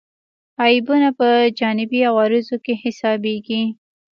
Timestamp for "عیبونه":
0.63-1.09